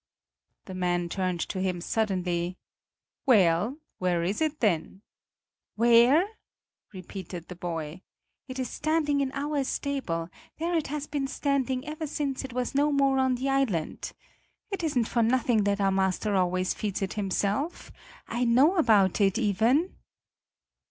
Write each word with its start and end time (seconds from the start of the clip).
The 0.65 0.73
man 0.73 1.09
turned 1.09 1.41
to 1.41 1.59
him 1.61 1.79
suddenly: 1.79 2.57
"Well, 3.27 3.77
where 3.99 4.23
is 4.23 4.41
it, 4.41 4.59
then?" 4.59 5.03
"Where?" 5.75 6.25
repeated 6.91 7.47
the 7.49 7.55
boy 7.55 7.89
emphatically. 8.47 8.47
"It 8.47 8.57
is 8.57 8.69
standing 8.71 9.21
in 9.21 9.31
our 9.33 9.63
stable; 9.63 10.29
there 10.57 10.73
it 10.73 10.87
has 10.87 11.05
been 11.05 11.27
standing, 11.27 11.85
ever 11.87 12.07
since 12.07 12.43
it 12.43 12.51
was 12.51 12.73
no 12.73 12.91
more 12.91 13.19
on 13.19 13.35
the 13.35 13.47
island. 13.49 14.13
It 14.71 14.81
isn't 14.83 15.05
for 15.05 15.21
nothing 15.21 15.65
that 15.65 15.79
our 15.79 15.91
master 15.91 16.33
always 16.33 16.73
feeds 16.73 17.03
it 17.03 17.13
himself; 17.13 17.91
I 18.27 18.43
know 18.43 18.77
about 18.77 19.21
it, 19.21 19.37
Iven." 19.37 19.95